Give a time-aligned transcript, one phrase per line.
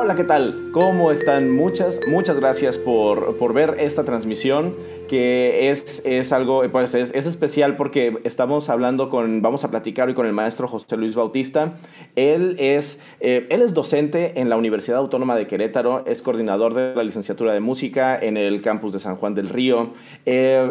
[0.00, 0.70] Hola, ¿qué tal?
[0.70, 1.50] ¿Cómo están?
[1.50, 4.76] Muchas, muchas gracias por, por ver esta transmisión
[5.08, 10.06] que es, es algo, pues es, es, especial porque estamos hablando con, vamos a platicar
[10.06, 11.78] hoy con el maestro José Luis Bautista.
[12.14, 16.94] Él es, eh, él es docente en la Universidad Autónoma de Querétaro, es coordinador de
[16.94, 19.94] la licenciatura de música en el campus de San Juan del Río,
[20.26, 20.70] eh,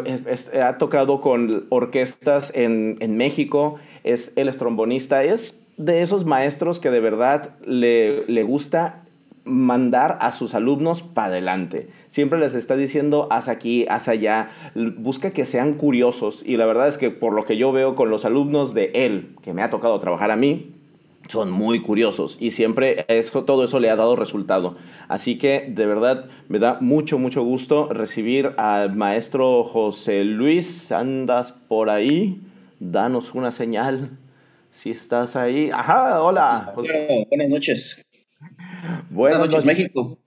[0.58, 6.80] ha tocado con orquestas en, en México, es, él es trombonista, es de esos maestros
[6.80, 9.04] que de verdad le, le gusta
[9.48, 11.88] mandar a sus alumnos para adelante.
[12.08, 16.42] Siempre les está diciendo, haz aquí, haz allá, busca que sean curiosos.
[16.44, 19.36] Y la verdad es que por lo que yo veo con los alumnos de él,
[19.42, 20.72] que me ha tocado trabajar a mí,
[21.28, 24.76] son muy curiosos y siempre eso, todo eso le ha dado resultado.
[25.08, 30.90] Así que de verdad me da mucho, mucho gusto recibir al maestro José Luis.
[30.90, 32.40] ¿Andas por ahí?
[32.80, 34.10] Danos una señal.
[34.72, 35.70] Si estás ahí.
[35.72, 36.72] Ajá, hola.
[36.74, 38.07] buenas noches.
[39.10, 40.18] Buenas, noches, México.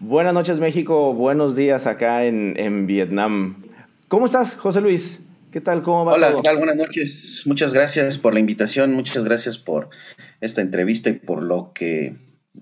[0.00, 1.14] Buenas noches, México.
[1.14, 3.64] Buenos días acá en, en, Vietnam.
[4.08, 5.20] ¿Cómo estás, José Luis?
[5.50, 5.82] ¿Qué tal?
[5.82, 6.14] ¿Cómo va?
[6.14, 6.42] Hola, todo?
[6.42, 6.58] ¿qué tal?
[6.58, 7.42] Buenas noches.
[7.46, 8.94] Muchas gracias por la invitación.
[8.94, 9.90] Muchas gracias por
[10.40, 12.16] esta entrevista y por lo que,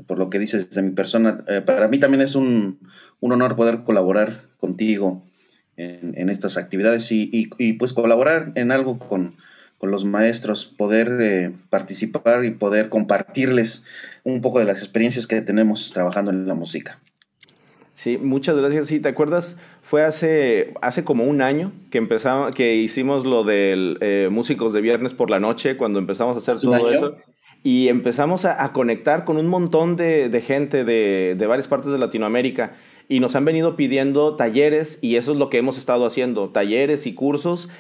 [0.07, 1.45] por lo que dices de mi persona.
[1.49, 2.79] Eh, para mí también es un,
[3.21, 5.27] un, honor poder colaborar contigo
[5.77, 9.37] en, en estas actividades y, y, y, pues colaborar en algo con,
[9.81, 13.83] con los maestros, poder eh, participar y poder compartirles
[14.25, 17.01] un poco de las experiencias que tenemos trabajando en la música.
[17.95, 18.89] Sí, muchas gracias.
[18.89, 19.57] Sí, ¿te acuerdas?
[19.81, 24.83] Fue hace, hace como un año que empezamos, que hicimos lo de eh, Músicos de
[24.83, 27.17] Viernes por la Noche, cuando empezamos a hacer todo eso.
[27.63, 31.91] Y empezamos a, a, conectar con un montón de, de gente de, de varias partes
[31.91, 32.73] de Latinoamérica
[33.09, 37.07] y nos han venido pidiendo talleres y eso es lo que hemos estado haciendo, talleres
[37.07, 37.71] y cursos.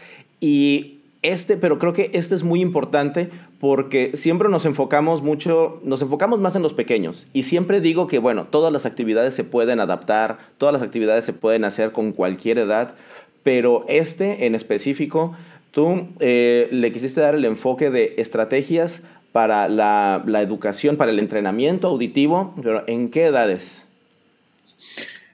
[0.40, 6.00] Y este, pero creo que este es muy importante porque siempre nos enfocamos mucho, nos
[6.00, 7.26] enfocamos más en los pequeños.
[7.34, 11.34] Y siempre digo que, bueno, todas las actividades se pueden adaptar, todas las actividades se
[11.34, 12.94] pueden hacer con cualquier edad,
[13.42, 15.36] pero este en específico,
[15.72, 21.18] tú eh, le quisiste dar el enfoque de estrategias para la, la, educación, para el
[21.18, 23.86] entrenamiento auditivo, pero ¿en qué edades?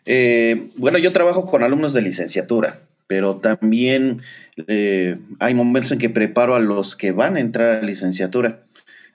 [0.05, 4.23] Eh, bueno, yo trabajo con alumnos de licenciatura, pero también
[4.67, 8.67] eh, hay momentos en que preparo a los que van a entrar a licenciatura,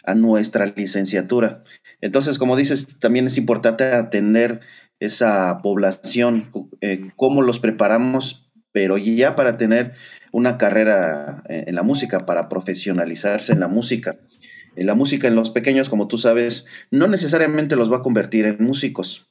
[0.04, 1.64] a nuestra licenciatura.
[2.02, 4.62] Entonces, como dices, también es importante atender
[5.00, 9.94] esa población, eh, cómo los preparamos, pero ya para tener
[10.32, 14.18] una carrera en la música, para profesionalizarse en la música.
[14.76, 18.46] En la música en los pequeños, como tú sabes, no necesariamente los va a convertir
[18.46, 19.31] en músicos,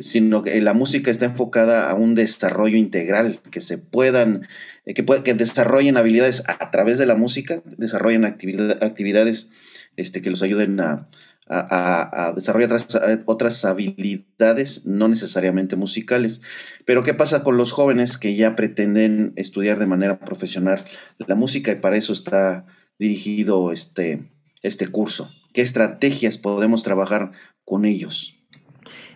[0.00, 4.48] sino que la música está enfocada a un desarrollo integral, que se puedan,
[4.86, 9.50] eh, que, que desarrollen habilidades a, través de la música, desarrollen actividad, actividades
[9.96, 11.08] este, que los ayuden a,
[11.46, 16.42] a, a, desarrollar otras, otras, habilidades, no necesariamente musicales.
[16.84, 20.84] Pero ¿qué pasa con los jóvenes que ya pretenden estudiar de manera profesional
[21.18, 22.66] la música y para eso está
[22.98, 24.28] dirigido este,
[24.62, 25.30] este curso?
[25.52, 27.30] ¿Qué estrategias podemos trabajar
[27.64, 28.41] con ellos?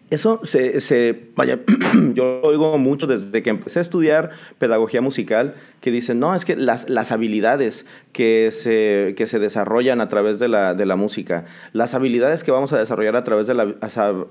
[0.09, 1.59] Eso se, se, vaya,
[2.15, 6.55] yo oigo mucho desde que empecé a estudiar pedagogía musical, que dicen, no, es que
[6.55, 11.45] las, las habilidades que se, que se desarrollan a través de la, de la música,
[11.73, 13.75] las habilidades que vamos a desarrollar a través de la,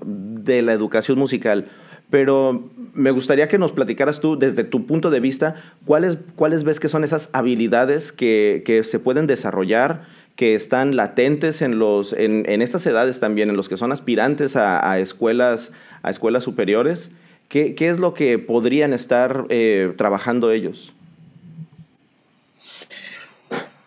[0.06, 1.68] de la educación musical,
[2.08, 6.80] pero me gustaría que nos platicaras tú, desde tu punto de vista, cuáles, cuáles ves
[6.80, 12.44] que son esas habilidades que, que se pueden desarrollar que están latentes en, los, en,
[12.48, 17.10] en estas edades también, en los que son aspirantes a, a escuelas, a escuelas superiores,
[17.48, 20.92] ¿qué, ¿qué, es lo que podrían estar eh, trabajando ellos?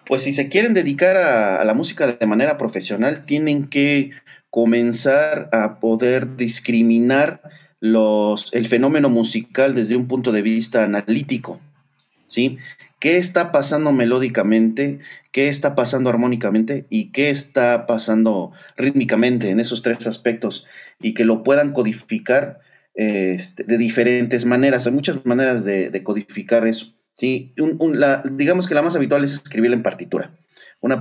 [0.07, 4.09] Pues si se quieren dedicar a, a la música de manera profesional, tienen que
[4.49, 7.41] comenzar a poder discriminar
[7.79, 11.59] los, el fenómeno musical desde un punto de vista analítico.
[12.29, 12.57] ¿sí?
[12.99, 14.99] Qué está pasando melódicamente,
[15.31, 20.67] qué está pasando armónicamente y qué está pasando rítmicamente en esos tres aspectos
[20.99, 22.59] y que lo puedan codificar
[22.93, 24.85] este, de diferentes maneras.
[24.85, 26.93] Hay muchas maneras de, codificar eso.
[27.17, 27.53] ¿sí?
[28.31, 30.35] Digamos que la más habitual es escribirla en partitura.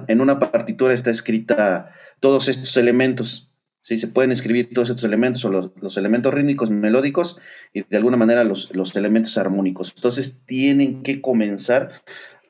[0.09, 3.48] En una partitura está escrita todos estos elementos
[3.89, 3.97] ¿sí?
[3.97, 7.39] Se pueden escribir todos estos elementos, o los, elementos rítmicos, melódicos,
[7.73, 9.95] y de alguna manera los, los elementos armónicos.
[9.97, 12.03] Entonces tienen que comenzar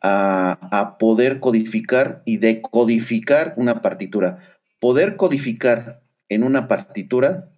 [0.02, 4.58] a, a, poder codificar y decodificar una partitura.
[4.81, 7.50] Poder codificar en una partitura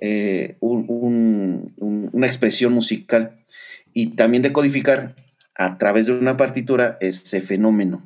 [0.00, 3.44] eh, un, un, un, una expresión musical
[3.92, 5.14] y también decodificar
[5.54, 8.02] a través de una partitura ese fenómeno.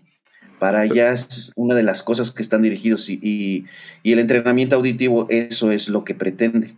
[0.61, 3.65] Para allá es una de las cosas que están dirigidos y,
[4.05, 6.75] el entrenamiento auditivo, eso es lo que pretende.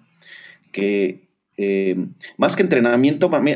[0.70, 1.18] Que
[1.56, 1.96] eh,
[2.36, 3.54] más que entrenamiento, a mí,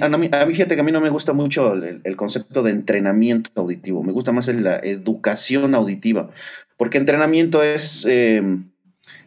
[0.49, 4.33] fíjate que a mí no me gusta mucho el, concepto de entrenamiento auditivo, me gusta
[4.33, 6.31] más la educación auditiva,
[6.77, 8.43] porque entrenamiento es, eh,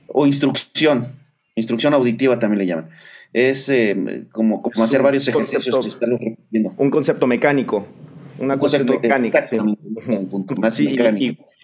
[0.08, 1.14] o instrucción,
[1.56, 2.90] instrucción auditiva también le llaman,
[3.32, 5.98] es eh, como, como hacer varios ejercicios.
[6.78, 7.88] un concepto mecánico.
[8.40, 9.46] Una cosa mecánica.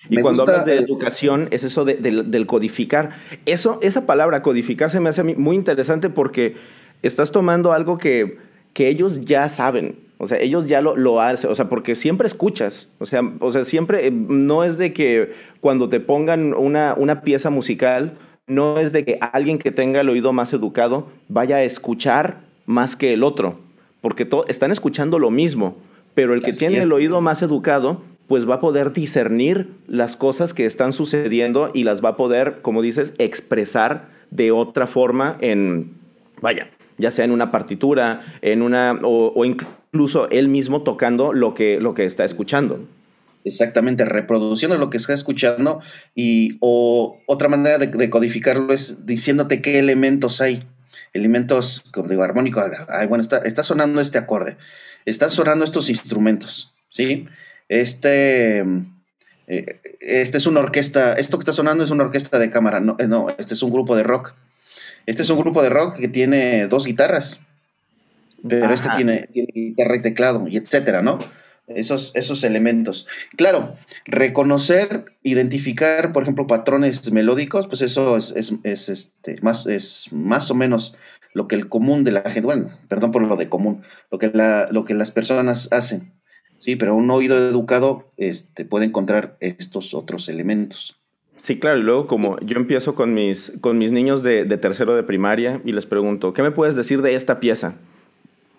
[0.07, 3.12] Y, cuando hablas de educación, es eso del codificar.
[3.45, 6.56] Eso, esa palabra codificar se me hace muy interesante porque
[7.01, 8.38] estás tomando algo que,
[8.74, 9.95] que ellos ya saben.
[10.18, 12.89] O sea, ellos ya lo, lo, hacen, o sea, porque siempre escuchas.
[13.00, 17.21] O sea, o sea, siempre, eh, no es de que cuando te pongan una, una
[17.21, 18.13] pieza musical,
[18.48, 22.95] no es de que alguien que tenga el oído más educado vaya a escuchar más
[22.95, 23.60] que el otro,
[24.01, 25.78] porque están escuchando lo mismo,
[26.16, 30.54] pero el que tiene el oído más educado, pues va a poder discernir las cosas
[30.54, 35.94] que están sucediendo y las va a poder, como dices, expresar de otra forma en,
[36.42, 41.80] vaya, ya sea en una partitura, en una, o, incluso él mismo tocando lo que,
[41.80, 42.80] lo que está escuchando.
[43.44, 45.80] Exactamente, reproduciendo lo que está escuchando
[46.16, 50.64] y o otra manera de, codificarlo es diciéndote qué elementos hay.
[51.14, 52.64] Elementos, como digo, armónicos.
[53.08, 54.58] bueno, está, está sonando este acorde.
[55.06, 57.28] Están sonando estos instrumentos, ¿sí?
[57.69, 58.60] Este,
[59.48, 62.96] eh, este es una orquesta, esto que está sonando es una orquesta de cámara, no,
[63.00, 64.34] eh, no, este es un grupo de rock.
[65.06, 67.40] Este es un grupo de rock que tiene dos guitarras,
[68.48, 71.19] pero este tiene, tiene, guitarra y teclado, y etcétera, ¿no?
[71.68, 73.07] Esos, esos elementos.
[73.38, 73.75] Claro,
[74.06, 80.56] reconocer, identificar, por ejemplo, patrones melódicos, pues eso es, es, este, más, es más o
[80.56, 80.96] menos
[81.36, 84.32] lo que el común de la gente, bueno, perdón por lo de común, lo que,
[84.34, 86.14] la, lo que las personas hacen.
[86.58, 90.98] Sí, pero un oído educado este, puede encontrar estos otros elementos.
[91.38, 94.96] Sí, claro, y luego como yo empiezo con mis, con mis niños de, de tercero
[94.96, 97.76] de primaria y les pregunto, ¿qué me puedes decir de esta pieza?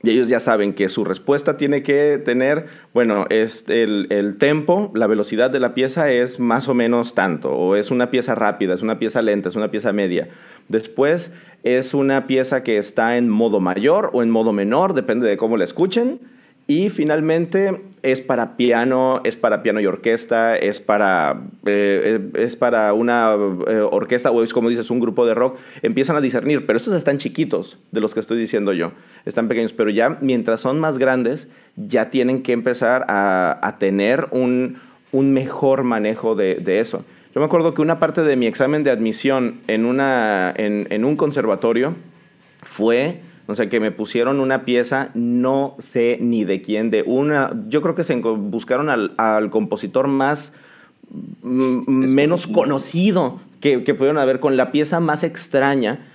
[0.03, 4.93] Y ellos ya saben que su respuesta tiene que tener, bueno, es el, el, tempo,
[4.95, 8.75] la velocidad de la pieza es más o menos tanto, o es una pieza rápida,
[8.75, 10.29] es una pieza lenta, es una pieza media.
[10.69, 11.33] Después
[11.65, 15.57] es una pieza que está en modo mayor o en modo menor, depende de cómo
[15.57, 16.21] la escuchen.
[16.69, 22.93] Y finalmente es para piano, es para piano y orquesta, es para, eh, es para
[22.93, 23.35] una
[23.69, 25.59] eh, orquesta o es como dices, un grupo de rock.
[25.83, 28.93] Empiezan a discernir, pero estos están chiquitos de los que estoy diciendo yo.
[29.27, 31.47] Están pequeños, pero ya mientras son más grandes,
[31.77, 34.79] ya tienen que empezar a, tener un,
[35.13, 37.05] mejor manejo de, eso.
[37.33, 41.17] Yo me acuerdo que una parte de mi examen de admisión en, una, en un
[41.17, 41.95] conservatorio
[42.65, 47.53] fue o sea, que me pusieron una pieza, no sé ni de quién, de una,
[47.69, 50.53] yo creo que se buscaron al, compositor más,
[51.43, 56.07] menos conocido que, que, pudieron haber, con la pieza más extraña,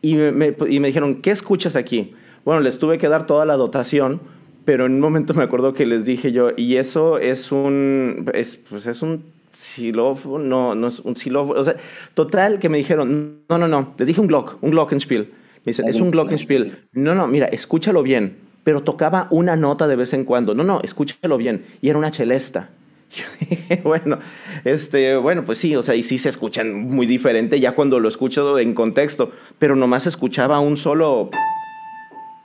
[0.00, 2.14] y me, y me dijeron, ¿qué escuchas aquí?
[2.44, 4.20] Bueno, les tuve que dar toda la dotación,
[4.64, 8.56] pero en un momento me acuerdo que les dije yo, y eso es un, es,
[8.56, 11.76] pues es un xilófono, no, no es un xilófono, o sea,
[12.14, 15.32] total que me dijeron, no, no, no, les dije un Glock, un Glockenspiel.
[15.68, 16.88] Me dicen, es un glockenspiel.
[16.92, 18.38] No, no, mira, escúchalo bien.
[18.64, 20.54] Pero tocaba una nota de vez en cuando.
[20.54, 21.66] No, no, escúchalo bien.
[21.82, 22.10] Y era una.
[22.10, 24.18] Yo dije, bueno,
[24.64, 28.08] este, bueno, pues sí, o sea, y sí se escuchan muy diferente ya cuando lo
[28.08, 31.30] escucho en contexto, pero nomás escuchaba un solo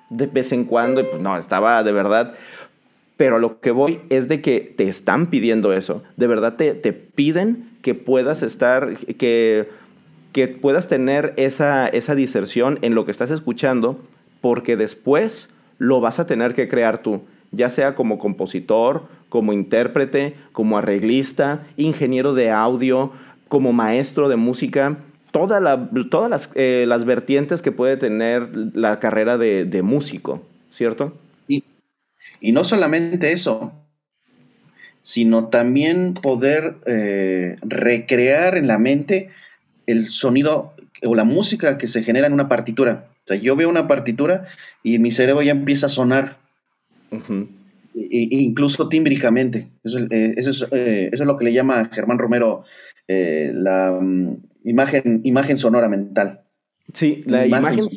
[0.09, 2.35] de vez en cuando y pues no, estaba de verdad.
[3.15, 6.03] Pero a lo que voy es de que te están pidiendo eso.
[6.17, 9.69] De verdad te, te piden que puedas estar, que
[10.33, 13.99] que puedas tener esa, esa diserción en lo que estás escuchando,
[14.41, 17.21] porque después lo vas a tener que crear tú,
[17.51, 23.11] ya sea como compositor, como intérprete, como arreglista, ingeniero de audio,
[23.47, 24.97] como maestro de música,
[25.31, 31.17] toda la, todas las, eh, las, vertientes que puede tener la carrera de, músico, ¿cierto?
[31.47, 31.63] Y,
[32.39, 33.73] y, no solamente eso,
[35.01, 39.29] sino también poder eh, recrear en la mente
[39.87, 40.73] el sonido
[41.03, 43.07] o la música que se genera en una partitura.
[43.23, 44.47] O sea, yo veo una partitura
[44.83, 46.37] y mi cerebro ya empieza a sonar.
[47.93, 49.69] incluso tímbricamente.
[49.83, 52.63] Eso, eh, eso, es, eh, eso, es, lo que le llama Germán Romero
[53.07, 56.41] eh, la mm, imagen, imagen sonora mental.
[56.93, 57.87] Sí, la imagen.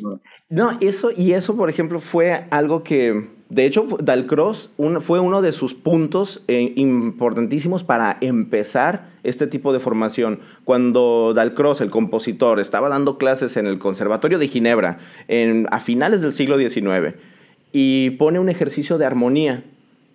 [0.49, 5.53] no, eso, y eso, por ejemplo, fue algo que de hecho, Dalcross fue uno de
[5.53, 10.39] sus puntos eh, importantísimos para empezar este tipo de formación.
[10.65, 14.99] Cuando Dalcross, el compositor, estaba dando clases en el Conservatorio de Ginebra
[15.69, 17.15] a finales del siglo XIX
[17.71, 19.63] y pone un ejercicio de armonía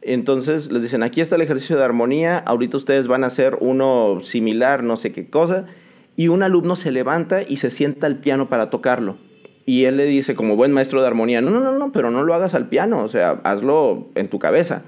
[0.02, 4.18] Entonces les dicen, aquí está el ejercicio de armonía, ahorita ustedes van a hacer uno
[4.22, 5.66] similar, no sé qué cosa,
[6.16, 9.16] y un alumno se levanta y se sienta al piano para tocarlo.
[9.64, 12.24] Y él le dice, como buen maestro de armonía, no, no, no, no, pero no
[12.24, 14.82] lo hagas al piano, o sea, hazlo en tu cabeza.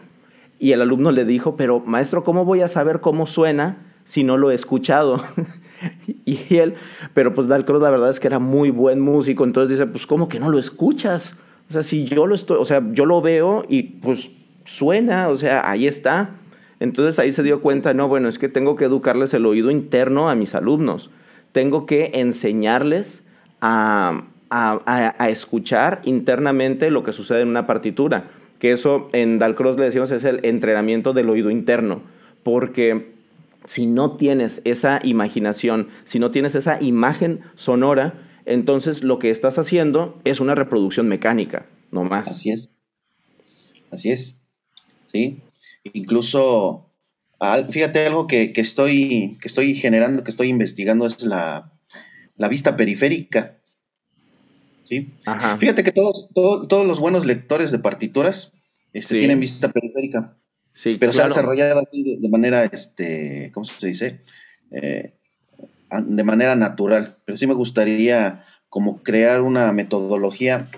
[0.58, 4.36] Y el alumno le dijo, pero maestro, ¿cómo voy a saber cómo suena si no
[4.36, 5.22] lo he escuchado?
[6.24, 6.74] y él,
[7.12, 10.28] pero pues Dalcross la verdad es que era muy buen músico, entonces dice, pues ¿cómo
[10.28, 11.36] que no lo escuchas?
[11.68, 14.30] O sea, si yo lo estoy, o sea, yo lo veo y pues
[14.64, 16.30] suena, o sea, ahí está.
[16.80, 20.28] Entonces ahí se dio cuenta, no, bueno, es que tengo que educarles el oído interno
[20.28, 21.10] a mis alumnos.
[21.52, 23.24] Tengo que enseñarles
[23.60, 24.24] a,
[24.54, 28.30] a, escuchar internamente lo que sucede en una partitura.
[28.58, 32.02] Que eso en Dalcross le decimos es el entrenamiento del oído interno.
[32.42, 33.14] Porque
[33.64, 38.14] si no tienes esa imaginación, si no tienes esa imagen sonora,
[38.46, 42.28] entonces lo que estás haciendo es una reproducción mecánica, no más.
[42.28, 42.70] Así es.
[43.90, 44.38] Así es.
[45.06, 45.40] Sí.
[45.92, 46.90] Incluso,
[47.70, 51.70] fíjate algo que, estoy, que estoy generando, que estoy investigando, es la,
[52.50, 53.58] vista periférica.
[54.84, 55.12] ¿Sí?
[55.58, 58.52] Fíjate que todos, todos los buenos lectores de partituras
[58.92, 60.36] este, tienen vista periférica.
[60.74, 64.20] Sí, pero se ha desarrollado así de, manera, este, ¿cómo se dice?
[64.70, 65.14] Eh,
[66.06, 67.16] de manera natural.
[67.24, 70.68] Pero sí me gustaría como crear una metodología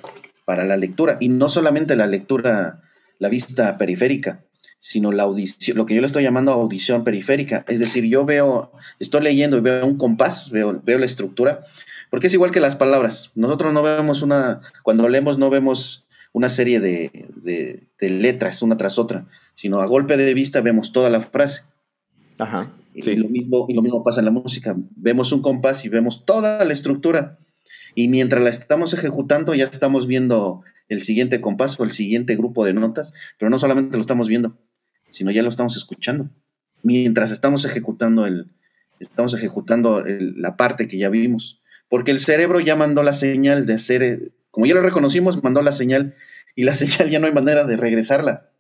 [0.45, 2.83] para la lectura y no solamente la lectura,
[3.19, 4.45] la vista periférica,
[4.87, 7.65] sino la audición, lo que yo le estoy llamando audición periférica.
[7.67, 11.63] Es decir, yo veo, estoy leyendo y veo un compás, veo, veo la estructura,
[12.09, 13.33] porque es igual que las palabras.
[13.35, 19.27] Nosotros no vemos una, cuando leemos no vemos una serie de, letras una tras otra,
[19.57, 21.63] sino a golpe de vista vemos toda la frase.
[22.39, 22.71] Ajá.
[22.95, 24.77] Y, lo mismo, y lo mismo pasa en la música.
[24.95, 27.39] Vemos un compás y vemos toda la estructura.
[27.97, 32.65] Y mientras la estamos ejecutando, ya estamos viendo el siguiente compás o el siguiente grupo
[32.65, 34.57] de notas, pero no solamente lo estamos viendo,
[35.17, 36.29] sino ya lo estamos escuchando.
[36.83, 38.49] Mientras estamos ejecutando el,
[39.01, 41.63] estamos ejecutando la parte que ya vimos.
[41.89, 45.73] Porque el cerebro ya mandó la señal de hacer, como ya lo reconocimos, mandó la
[45.73, 46.15] señal
[46.55, 48.51] y la señal ya no hay manera de regresarla.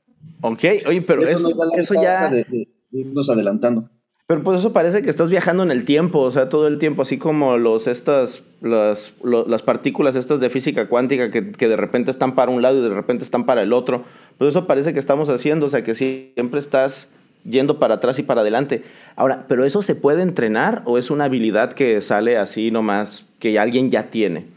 [0.41, 2.31] Ok, oye, pero eso, eso, ya...
[2.31, 3.91] De, irnos adelantando.
[4.27, 7.03] Pero pues eso parece que estás viajando en el tiempo, o sea, todo el tiempo,
[7.03, 12.11] así como los, estas, las, las partículas estas de física cuántica que, que, de repente
[12.11, 14.05] están para un lado y de repente están para el otro.
[14.37, 17.09] Pues eso parece que estamos haciendo, o sea, que siempre estás
[17.49, 18.83] yendo para atrás y para adelante.
[19.15, 23.59] Ahora, ¿pero eso se puede entrenar o es una habilidad que sale así nomás, que
[23.59, 24.57] alguien ya tiene?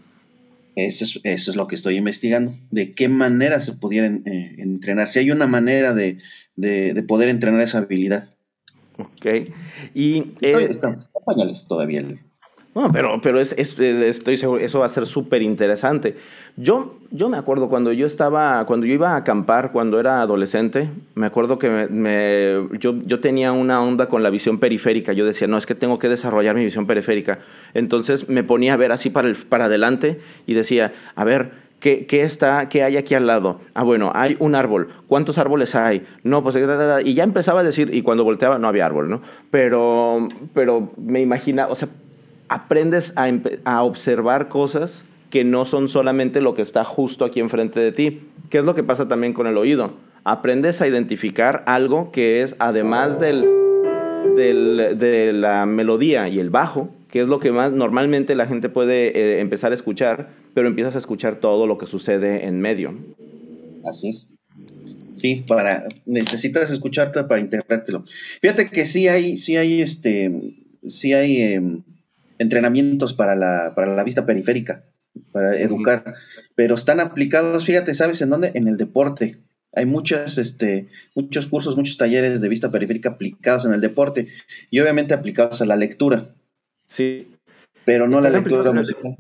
[0.76, 2.56] Eso es, lo que estoy investigando.
[2.72, 5.08] ¿De qué manera se pudiera eh, entrenar?
[5.08, 6.20] Si hay una manera de,
[7.08, 8.34] poder entrenar esa habilidad.
[9.00, 9.26] Ok.
[9.94, 10.34] Y.
[10.42, 10.72] Eh,
[11.26, 12.04] pañales todavía.
[12.76, 16.16] No, pero, pero es, estoy seguro, eso va a ser súper interesante.
[16.56, 20.90] Yo, yo me acuerdo cuando yo estaba, cuando yo iba a acampar, cuando era adolescente,
[21.16, 25.14] me acuerdo que me, yo, yo tenía una onda con la visión periférica.
[25.14, 27.40] Yo decía, no, es que tengo que desarrollar mi visión periférica.
[27.74, 32.06] Entonces me ponía a ver así para, el, para adelante y decía, a ver, ¿Qué,
[32.06, 33.62] ¿Qué, está, ¿Qué hay aquí al lado?
[33.74, 34.90] Ah, bueno, hay un árbol.
[35.08, 36.06] ¿Cuántos árboles hay?
[36.24, 36.58] No, pues...
[37.06, 39.22] Y ya empezaba a decir, y cuando volteaba no había árbol, ¿no?
[39.50, 41.88] Pero, pero me imagina, o sea,
[42.50, 47.92] aprendes a, observar cosas que no son solamente lo que está justo aquí enfrente de
[47.92, 48.22] ti.
[48.50, 49.94] ¿Qué es lo que pasa también con el oído?
[50.26, 53.46] Aprendes a identificar algo que es, además del,
[54.36, 59.18] de la melodía y el bajo, que es lo que más normalmente la gente puede
[59.18, 60.30] eh, empezar a escuchar,
[60.60, 62.94] pero empiezas a escuchar todo lo que sucede en medio.
[63.86, 64.28] Así es.
[65.16, 68.04] Sí, para necesitas escucharte para integrártelo.
[68.42, 70.30] Fíjate que sí hay, sí hay este,
[70.86, 71.84] sí hay em,
[72.40, 74.84] entrenamientos para la, para la vista periférica,
[75.32, 76.04] para educar,
[76.56, 78.52] pero están aplicados, fíjate, ¿sabes en dónde?
[78.54, 79.38] En el deporte.
[79.72, 84.28] Hay muchas, este, muchos cursos, muchos talleres de vista periférica aplicados en el deporte
[84.70, 86.36] y obviamente aplicados a la lectura.
[86.90, 87.32] Sí.
[87.86, 89.16] Pero no la lectura musical.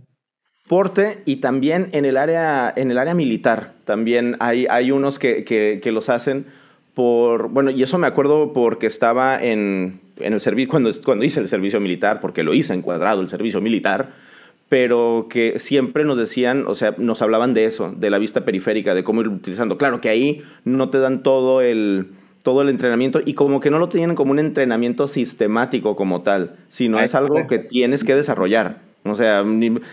[1.25, 3.73] Y también en el área, en el área militar.
[3.85, 6.45] También hay, hay unos que, que, que los hacen
[6.93, 11.39] por, bueno, y eso me acuerdo porque estaba en, en el servicio, cuando, cuando hice
[11.39, 14.09] el servicio militar, porque lo hice encuadrado el servicio militar,
[14.67, 18.93] pero que siempre nos decían, o sea, nos hablaban de eso, de la vista periférica,
[18.93, 19.77] de cómo ir utilizando.
[19.77, 22.09] Claro que ahí no te dan todo el,
[22.43, 26.57] todo el entrenamiento y como que no lo tienen como un entrenamiento sistemático como tal,
[26.69, 28.88] sino es algo que tienes que desarrollar.
[29.03, 29.43] O sea,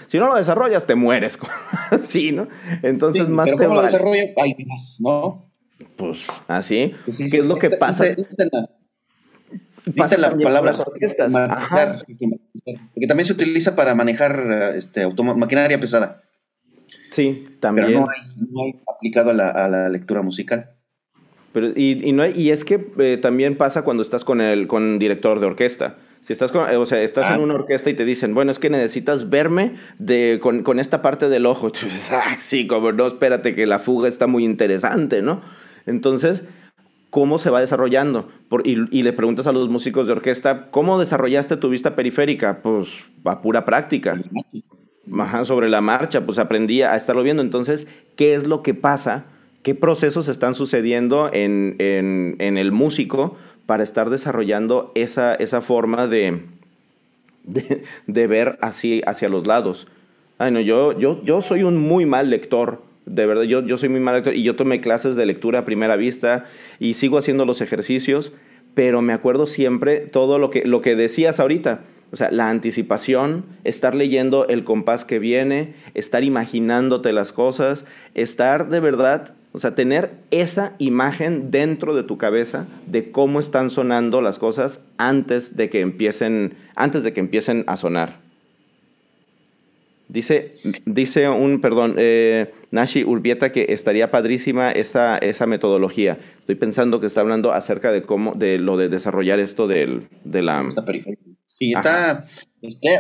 [0.09, 1.39] si no lo desarrollas, te mueres.
[2.03, 2.49] sí, ¿no?
[2.83, 5.51] Entonces, más pero te lo desarrollas, hay más, ¿no?
[5.97, 6.95] Pues, así.
[7.05, 8.05] Pues ¿Qué es lo que pasa?
[9.87, 11.07] Viste la palabra porque
[13.07, 16.23] también se utiliza para manejar este, maquinaria pesada.
[17.13, 17.87] Sí, también.
[17.87, 20.71] Pero no hay, aplicado a la, lectura musical.
[21.53, 25.41] Pero, y, no, y es que eh, también pasa cuando estás con el con director
[25.41, 25.97] de orquesta.
[26.26, 27.38] Si estás, con, o sea, estás en ah.
[27.38, 31.28] una orquesta y te dicen, bueno, es que necesitas verme de, con, con esta parte
[31.28, 31.71] del ojo.
[31.73, 35.40] tú dices, ah, sí, como no, espérate que la fuga está muy interesante, ¿no?
[35.87, 36.42] Entonces,
[37.11, 38.28] ¿cómo se va desarrollando?
[38.49, 42.61] Por, y, y, le preguntas a los músicos de orquesta, ¿cómo desarrollaste tu vista periférica?
[42.61, 42.88] Pues
[43.25, 44.21] a pura práctica.
[45.21, 47.40] Ajá, sobre la marcha, pues aprendí a estarlo viendo.
[47.40, 49.26] Entonces, ¿qué es lo que pasa?
[49.62, 56.06] ¿Qué procesos están sucediendo en, en, en el músico para estar desarrollando esa, esa forma
[56.06, 56.42] de,
[58.06, 59.87] de, ver así hacia los lados.
[60.38, 62.82] Ay, yo, yo, yo soy un muy mal lector.
[63.04, 65.64] De verdad, yo, yo soy muy mal lector y yo tomé clases de lectura a
[65.64, 66.46] primera vista
[66.78, 68.32] y sigo haciendo los ejercicios,
[68.75, 71.82] pero me acuerdo siempre todo lo que, lo que decías ahorita.
[72.12, 78.68] O sea, la anticipación, estar leyendo el compás que viene, estar imaginándote las cosas, estar
[78.68, 84.21] de verdad o sea, tener esa imagen dentro de tu cabeza de cómo están sonando
[84.21, 88.19] las cosas antes de que empiecen, antes de que empiecen a sonar.
[90.11, 96.19] Dice, dice un, perdón, eh, Nashi Urbieta que estaría padrísima esa, esa metodología.
[96.41, 100.43] Estoy pensando que está hablando acerca de cómo, de lo de desarrollar esto del, de
[100.43, 100.67] la...
[100.69, 100.85] Está
[101.49, 102.27] Sí, está,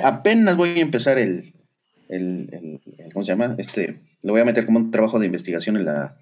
[0.04, 1.52] apenas voy a empezar el,
[2.08, 3.54] el, el, ¿cómo se llama?
[3.58, 6.16] Este, lo voy a meter como un trabajo de investigación en la,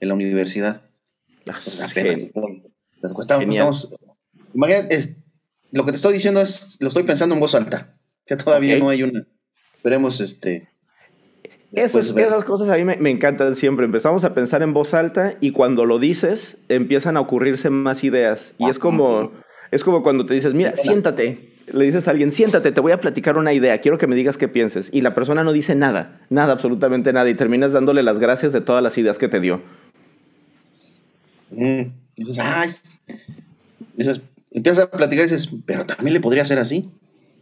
[0.00, 0.82] en la universidad.
[1.48, 1.58] Ah,
[5.72, 8.88] lo que te estoy diciendo es, lo estoy pensando en voz alta, que todavía no
[8.88, 9.26] hay una.
[9.76, 10.68] Esperemos, este.
[11.72, 13.84] Eso es, esas cosas a mí me, encantan siempre.
[13.84, 18.54] Empezamos a pensar en voz alta y cuando lo dices empiezan a ocurrirse más ideas.
[18.58, 19.32] Y es como,
[19.70, 21.52] es como cuando te dices, mira, siéntate.
[21.72, 24.38] Le dices a alguien, siéntate, te voy a platicar una idea, quiero que me digas
[24.38, 24.88] qué pienses.
[24.92, 27.28] Y la persona no dice nada, nada, absolutamente nada.
[27.28, 29.60] Y terminas dándole las gracias de todas las ideas que te dio.
[31.50, 31.82] Mm.
[32.16, 32.66] dices, ah,
[34.50, 36.90] empiezas a platicar y dices, pero también le podría ser así.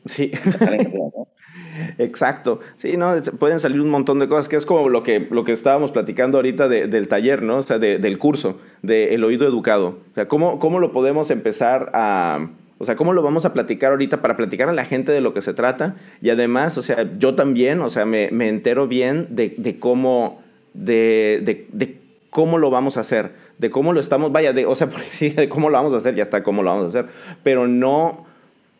[0.04, 0.32] Sí.
[1.99, 2.61] Exacto.
[2.76, 3.14] Sí, ¿no?
[3.38, 6.38] Pueden salir un montón de cosas, que es como lo que, lo que estábamos platicando
[6.38, 7.58] ahorita del taller, ¿no?
[7.58, 9.99] O sea, del curso, del oído educado.
[10.12, 12.49] O sea, ¿cómo, ¿cómo lo podemos empezar a...
[12.78, 15.32] O sea, ¿cómo lo vamos a platicar ahorita para platicar a la gente de lo
[15.32, 15.95] que se trata?
[16.21, 20.43] Y además, o sea, yo también, o sea, me, me entero bien de, de cómo,
[20.75, 24.75] de, de, de, cómo lo vamos a hacer de cómo lo estamos, vaya, de, o
[24.75, 27.12] sea, sí, de cómo lo vamos a hacer, ya está cómo lo vamos a hacer,
[27.43, 28.26] pero no,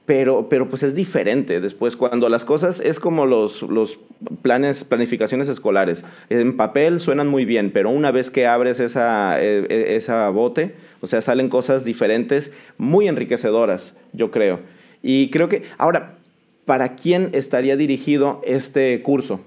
[0.07, 3.99] pero, pero pues es diferente después cuando las cosas es como los, los
[4.43, 6.05] planes, planificaciones escolares.
[6.29, 10.75] En papel suenan muy bien, pero una vez que abres esa, e, e, esa bote,
[11.01, 14.61] o sea, salen cosas diferentes, muy enriquecedoras, yo creo.
[15.03, 16.19] Y creo que, ahora,
[16.65, 19.41] ¿para quién estaría dirigido este curso?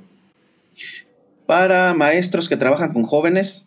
[1.46, 3.67] Para maestros que trabajan con jóvenes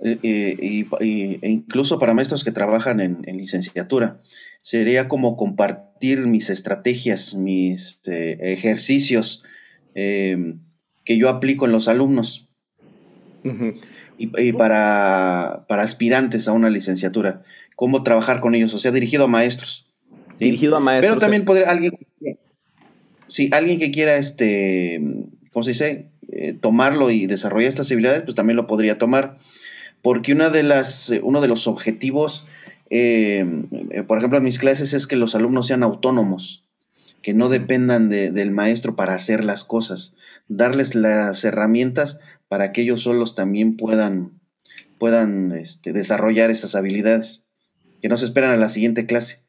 [0.00, 4.20] eh, eh, y, e incluso para maestros que trabajan en, licenciatura.
[4.62, 9.42] Sería como compartir mis estrategias, mis eh, ejercicios
[9.94, 10.60] em,
[11.04, 12.48] que yo aplico en los alumnos.
[14.18, 17.42] y, para, para, aspirantes a una licenciatura,
[17.76, 19.86] cómo trabajar con ellos, o sea, dirigido a maestros.
[20.38, 21.16] Dirigido a maestros.
[21.16, 21.94] Pero también podría alguien,
[23.26, 25.00] si alguien que quiera, este,
[25.52, 26.10] ¿cómo se dice?
[26.60, 29.38] tomarlo y desarrollar estas habilidades, pues también lo podría tomar
[30.02, 32.46] porque una de las, eh, uno de los objetivos,
[32.90, 33.44] eh,
[33.90, 36.64] eh, por ejemplo, en mis clases es que los alumnos sean autónomos,
[37.22, 40.14] que no dependan del maestro para hacer las cosas,
[40.46, 44.40] darles las herramientas para que ellos solos también puedan,
[44.98, 47.44] puedan este, desarrollar esas habilidades,
[48.00, 49.47] que no se esperan a la siguiente clase.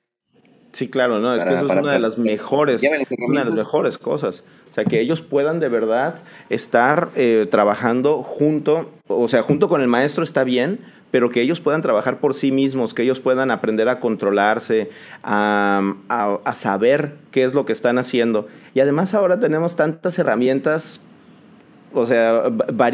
[0.72, 2.82] Sí, claro, no, es que eso es una de las mejores,
[3.28, 4.44] una de las mejores cosas.
[4.70, 9.82] O sea, que ellos puedan de verdad estar eh, trabajando junto, o sea, junto con
[9.82, 10.80] el maestro está bien,
[11.12, 14.92] pero que ellos puedan trabajar por sí mismos, que ellos puedan aprender a controlarse,
[15.24, 18.48] a, a, saber qué es lo que están haciendo.
[18.76, 21.02] Y además ahora tenemos tantas herramientas,
[21.94, 22.44] o sea,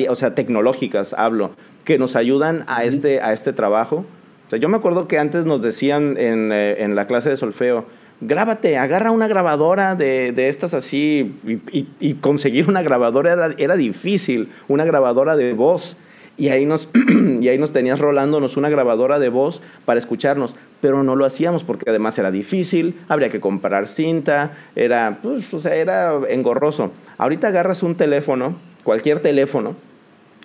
[0.09, 1.51] o sea tecnológicas, hablo,
[1.83, 4.05] que nos ayudan a este, a este trabajo.
[4.47, 7.37] O sea, yo me acuerdo que antes nos decían en, eh, en la clase de
[7.37, 7.85] solfeo,
[8.21, 11.35] grábate, agarra una grabadora de, de estas así
[11.71, 15.97] y, y, conseguir una grabadora era, era, difícil, una grabadora de voz.
[16.37, 16.89] Y ahí, nos,
[17.39, 21.63] y ahí nos tenías rolándonos una grabadora de voz para escucharnos, pero no lo hacíamos
[21.63, 26.91] porque además era difícil, habría que comprar cinta, era, pues, o sea, era engorroso.
[27.17, 29.75] Ahorita agarras un teléfono, cualquier teléfono,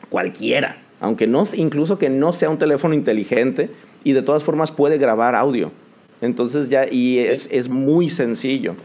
[0.08, 3.70] cualquiera, aunque no, incluso que no sea un teléfono inteligente,
[4.04, 5.72] y de todas formas puede grabar audio.
[6.20, 8.76] Entonces ya, y es, es muy sencillo.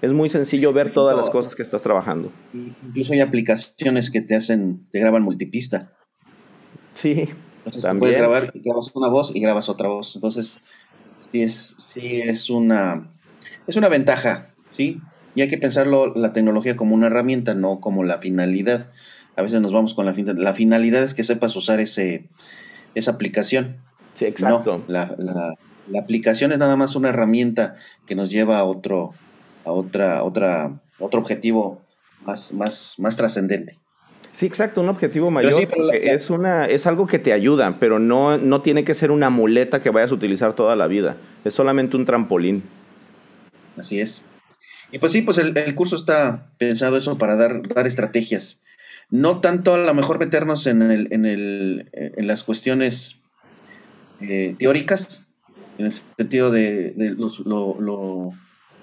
[0.00, 2.32] Es muy sencillo ver todas las cosas que estás trabajando.
[2.52, 5.92] Incluso hay aplicaciones que te hacen, te graban multipista.
[6.92, 7.28] Sí,
[7.64, 7.98] También.
[8.00, 10.16] Puedes grabar, grabas una voz y grabas otra voz.
[10.16, 10.60] Entonces,
[11.30, 13.12] sí es, sí es una,
[13.68, 15.00] es una ventaja, ¿sí?
[15.36, 18.90] Y hay que pensarlo la tecnología como una herramienta, no como la finalidad.
[19.36, 20.42] A veces nos vamos con la finalidad.
[20.42, 22.28] La finalidad es que sepas usar ese,
[22.96, 23.76] esa aplicación.
[24.22, 24.82] Sí, exacto.
[24.88, 25.54] la, la,
[25.88, 29.14] la, aplicación es nada más una herramienta que nos lleva a otro,
[29.64, 31.80] a otra, otra, otro objetivo
[32.24, 33.78] más, más, más trascendente.
[34.32, 38.62] Sí, exacto, un objetivo mayor es una es algo que te ayuda, pero no, no
[38.62, 41.16] tiene que ser una muleta que vayas a utilizar toda la vida.
[41.44, 42.62] Es solamente un trampolín.
[43.76, 44.22] Así es.
[44.90, 48.62] Y pues sí, pues el, curso está pensado eso para dar, dar estrategias.
[49.10, 53.21] No tanto a lo mejor meternos en, el, en, el, en las cuestiones
[54.22, 55.26] eh, teóricas,
[55.78, 58.32] en el sentido de, lo,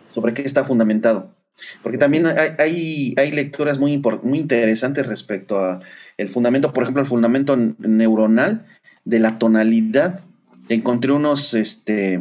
[0.09, 1.35] sobre qué está fundamentado.
[1.83, 5.81] Porque también hay, hay, lecturas muy, muy interesantes respecto a
[6.17, 8.65] el fundamento, por ejemplo, el fundamento neuronal
[9.03, 10.21] de la tonalidad.
[10.69, 12.19] Encontré unos, este,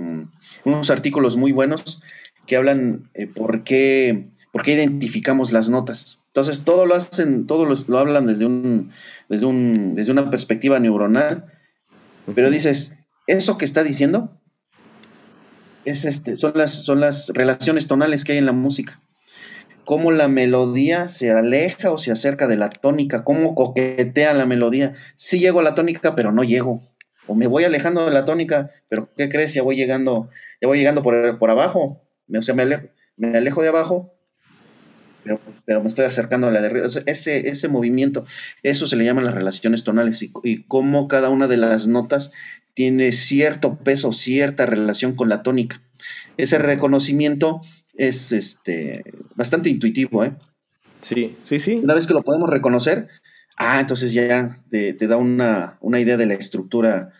[0.64, 2.02] unos artículos muy buenos
[2.46, 6.18] que hablan eh, por, qué, por qué identificamos las notas.
[6.28, 8.90] Entonces, todo lo hacen, todo lo, hablan desde, un,
[9.28, 11.46] desde, un, desde una perspectiva neuronal,
[12.34, 12.97] pero dices,
[13.28, 14.40] eso que está diciendo
[15.84, 19.00] es este, son, las, son las relaciones tonales que hay en la música.
[19.84, 24.94] Cómo la melodía se aleja o se acerca de la tónica, cómo coquetea la melodía.
[25.16, 26.82] Sí llego a la tónica, pero no llego.
[27.26, 29.54] O me voy alejando de la tónica, pero ¿qué crees?
[29.54, 32.02] Ya voy llegando, ya voy llegando por, por abajo.
[32.34, 34.17] O sea, me alejo, me alejo de abajo,
[35.28, 36.86] pero, pero, me estoy acercando a la de arriba.
[37.06, 38.24] ese, ese movimiento,
[38.62, 42.32] eso se le llaman las relaciones tonales y, y cómo cada una de las notas
[42.74, 45.82] tiene cierto peso, cierta relación con la tónica.
[46.36, 47.60] Ese reconocimiento
[47.94, 50.32] es este, bastante intuitivo, ¿eh?
[51.02, 51.74] Sí, sí, sí.
[51.74, 53.08] Una vez que lo podemos reconocer,
[53.56, 57.12] ah, entonces ya te, da una, idea de la estructura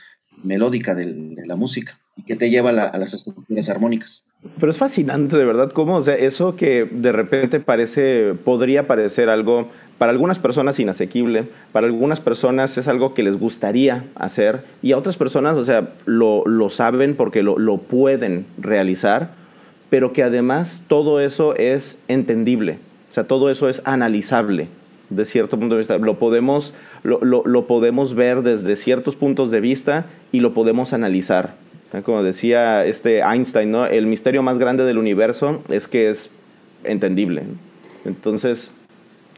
[0.43, 4.25] melódica de la música y que te lleva a las estructuras armónicas.
[4.61, 9.29] Pero es fascinante, de verdad, cómo, o sea, eso que de repente parece, podría parecer
[9.29, 14.93] algo para algunas personas inasequible, para algunas personas es algo que les gustaría hacer y
[14.93, 19.33] a otras personas, o sea, lo, saben porque lo, lo, pueden realizar,
[19.91, 22.79] pero que además todo eso es entendible,
[23.11, 24.69] o sea, todo eso es analizable
[25.11, 25.99] de cierto punto de vista.
[25.99, 31.55] Lo podemos, lo, lo podemos ver desde ciertos puntos de vista y lo podemos analizar.
[32.05, 33.87] Como decía este Einstein, ¿no?
[33.87, 36.31] el misterio más grande del universo es que es
[36.85, 37.45] entendible.
[38.05, 38.73] Entonces,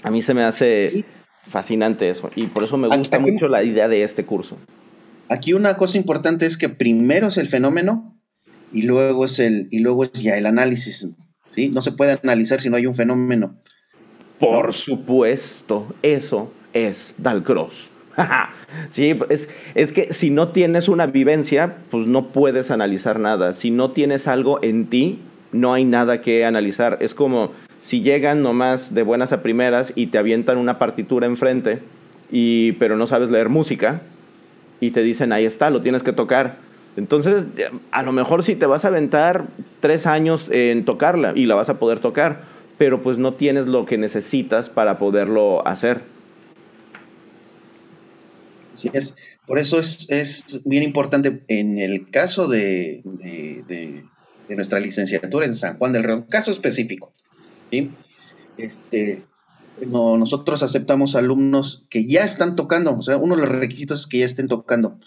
[0.03, 1.05] a mí se me hace
[1.49, 4.57] fascinante eso y por eso me gusta mucho la idea de este curso.
[5.29, 8.21] Aquí una cosa importante es que primero es el fenómeno
[8.73, 11.09] y luego es el y luego es ya el análisis,
[11.51, 11.69] ¿sí?
[11.69, 13.57] No se puede analizar si no hay un fenómeno.
[14.39, 17.91] Por supuesto, eso es Dalcross.
[18.91, 23.53] sí, es, es que si no tienes una vivencia, pues no puedes analizar nada.
[23.53, 25.21] Si no tienes algo en ti,
[25.53, 26.99] no hay nada que analizar.
[27.01, 31.81] Es como si llegan nomás de buenas a primeras y te avientan una partitura enfrente,
[32.31, 34.03] y, pero no sabes leer música,
[34.81, 36.57] y te dicen, ahí está, lo tienes que tocar.
[36.97, 37.47] Entonces,
[37.93, 39.45] a lo mejor si te vas a aventar
[39.81, 42.41] tres años en tocarla y la vas a poder tocar,
[42.79, 46.01] pero pues no tienes lo que necesitas para poderlo hacer.
[48.75, 49.17] Sí, es.
[49.47, 54.05] Por eso es, es bien importante en el caso de, de, de,
[54.57, 57.13] nuestra licenciatura en San Juan del Río, caso específico.
[58.57, 59.23] Este,
[59.87, 64.07] no, nosotros aceptamos alumnos que ya están tocando, o sea, uno de los requisitos es
[64.07, 64.99] que ya estén tocando,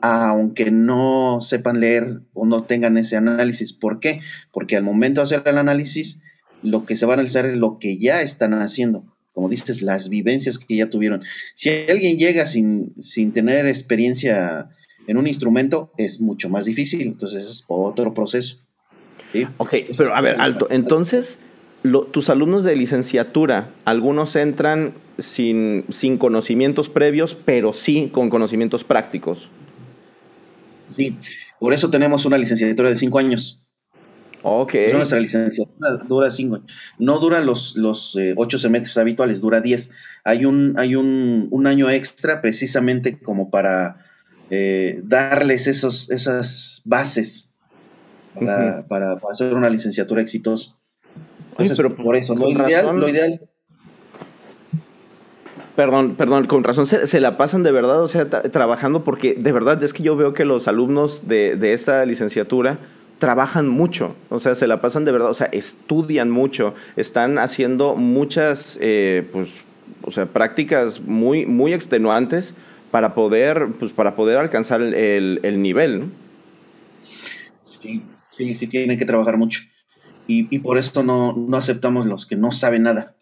[0.00, 3.72] aunque no sepan leer o no tengan ese análisis.
[3.72, 4.20] ¿Por qué?
[4.52, 6.20] Porque al momento de hacer el análisis,
[6.62, 9.04] lo que se va a analizar es lo que ya están haciendo,
[9.40, 11.22] como dices, las vivencias que ya tuvieron.
[11.54, 14.68] Si alguien llega sin, sin tener experiencia
[15.06, 18.58] en un instrumento, es mucho más difícil, entonces es otro proceso.
[19.56, 21.38] Ok, pero a ver, alto, entonces
[22.10, 29.48] tus alumnos de licenciatura, algunos entran sin, sin, conocimientos previos, pero sí con conocimientos prácticos.
[30.90, 31.16] Sí,
[31.58, 33.59] por eso tenemos una licenciatura de cinco años.
[34.42, 34.74] Ok.
[34.92, 36.72] nuestra licenciatura dura cinco años.
[36.98, 39.90] No dura los, los eh, ocho semestres habituales, dura diez.
[40.24, 44.04] Hay un, hay un, un año extra precisamente como para
[44.50, 47.54] eh, darles esos, esas bases
[48.34, 50.76] para, para hacer una licenciatura exitosa
[51.76, 53.40] pero por eso, lo ideal, lo ideal.
[55.76, 59.82] Perdón, perdón, con razón se, la pasan de verdad, o sea, trabajando, porque de verdad
[59.82, 62.78] es que yo veo que los alumnos de, de esta licenciatura
[63.20, 67.94] trabajan mucho, o sea, se la pasan de verdad, o sea, estudian mucho, están haciendo
[67.94, 69.50] muchas, eh, pues,
[70.02, 72.54] o sea, prácticas muy, muy extenuantes,
[72.90, 76.10] para poder, pues, para poder alcanzar el, nivel.
[77.64, 78.02] Sí,
[78.36, 79.62] sí, sí, tienen que trabajar mucho.
[80.26, 83.16] Y, por eso no, no, aceptamos los que no saben nada.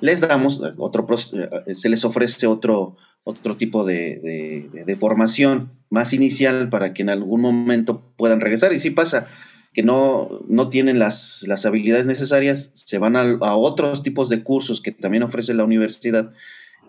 [0.00, 6.68] Les damos otro, eh, se les ofrece otro, otro tipo de, de, formación más inicial
[6.68, 8.72] para que en algún momento puedan regresar.
[8.72, 9.26] Y si pasa
[9.72, 14.42] que no, no tienen las, las, habilidades necesarias, se van a, a, otros tipos de
[14.42, 16.32] cursos que también ofrece la universidad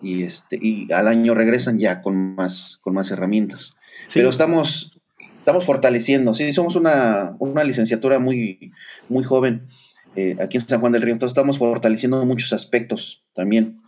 [0.02, 3.76] y, este, y al año regresan ya con más, con más herramientas.
[4.12, 4.98] Pero estamos,
[5.38, 8.72] estamos fortaleciendo, sí, somos una, una licenciatura muy,
[9.08, 9.68] muy joven
[10.16, 13.81] eh, aquí en San Juan del Río, entonces estamos fortaleciendo muchos aspectos también.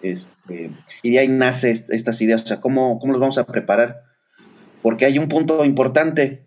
[0.00, 0.70] Este,
[1.02, 4.02] y de ahí nace estas ideas, o sea, ¿cómo, ¿cómo los vamos a preparar?
[4.82, 6.46] Porque hay un punto importante,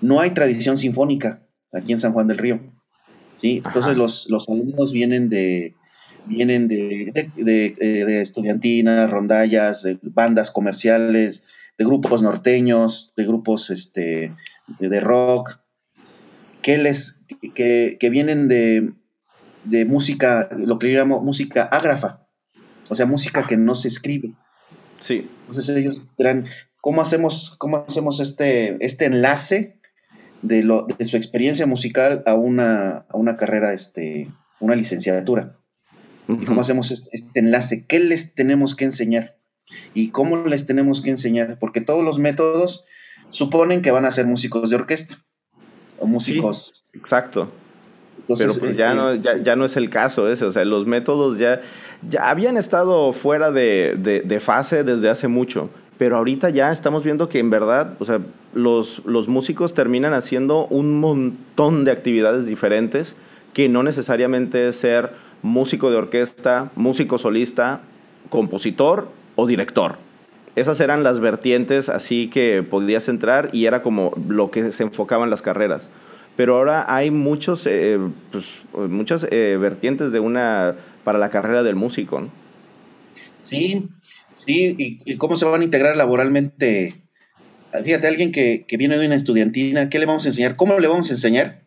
[0.00, 2.60] no hay tradición sinfónica aquí en San Juan del Río.
[3.38, 3.62] ¿sí?
[3.64, 5.74] Entonces los, los alumnos vienen de,
[6.26, 11.42] vienen de, de, de, estudiantinas, rondallas, de bandas comerciales,
[11.78, 14.34] de grupos norteños, de grupos este,
[14.78, 15.60] de, rock,
[16.62, 17.22] que, les,
[17.54, 18.92] que, que vienen de,
[19.64, 22.26] de música, lo que yo llamo música ágrafa,
[22.90, 24.32] o sea, música que no se escribe.
[24.98, 25.30] Sí.
[25.48, 26.46] Entonces ellos dirán,
[26.80, 29.78] ¿cómo hacemos, cómo hacemos este, este enlace
[30.42, 35.56] de, lo, de su experiencia musical a una, a una carrera, este, una licenciatura?
[36.28, 37.86] ¿Y cómo hacemos este enlace?
[37.86, 39.36] ¿Qué les tenemos que enseñar?
[39.94, 41.58] ¿Y cómo les tenemos que enseñar?
[41.58, 42.84] Porque todos los métodos
[43.30, 45.16] suponen que van a ser músicos de orquesta
[45.98, 46.84] o músicos.
[46.92, 47.52] exacto.
[48.38, 50.44] Pero pues ya, eh, no, ya, no es el caso ese.
[50.44, 51.60] O sea, los métodos ya,
[52.08, 55.70] ya habían estado fuera de, de, fase desde hace mucho.
[55.98, 58.20] Pero ahorita ya estamos viendo que en verdad, o sea,
[58.54, 63.16] los, los músicos terminan haciendo un montón de actividades diferentes
[63.52, 65.10] que no necesariamente es ser
[65.42, 67.80] músico de orquesta, músico solista,
[68.30, 69.96] compositor o director.
[70.56, 75.30] Esas eran las vertientes así que podías entrar y era como lo que se enfocaban
[75.30, 75.88] las carreras.
[76.40, 77.98] Pero ahora hay muchos, eh,
[78.32, 78.46] pues,
[78.88, 80.74] muchas eh, vertientes de una
[81.04, 82.30] para la carrera del músico.
[83.44, 83.90] Sí,
[84.38, 84.74] sí,
[85.04, 87.02] y, cómo se van a integrar laboralmente.
[87.84, 90.56] Fíjate, alguien que, que viene de una estudiantina, ¿qué le vamos a enseñar?
[90.56, 91.60] ¿Cómo le vamos a enseñar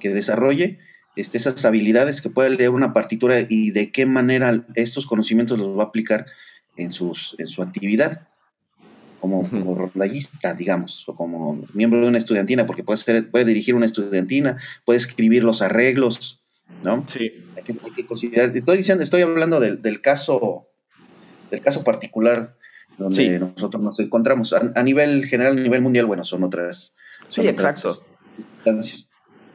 [0.00, 0.80] que desarrolle?
[1.14, 5.78] este, esas habilidades que puede leer una partitura y de qué manera estos conocimientos los
[5.78, 6.26] va a aplicar
[6.76, 8.31] en, sus, en su actividad
[9.22, 9.92] como, como
[10.58, 14.96] digamos, o como miembro de una estudiantina, porque puede, ser, puede dirigir una estudiantina, puede
[14.96, 16.42] escribir los arreglos,
[16.82, 17.04] ¿no?
[17.06, 17.32] Sí.
[17.56, 20.66] Hay que, considerar, estoy diciendo, estoy hablando del, del caso,
[21.52, 22.56] del caso particular
[22.98, 24.52] donde nosotros nos encontramos.
[24.52, 26.92] A, nivel general, a nivel mundial, bueno, son otras.
[27.28, 28.04] sí, exacto.